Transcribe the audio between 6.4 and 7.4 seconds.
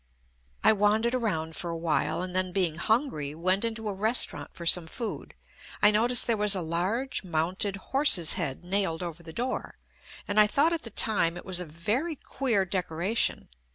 a large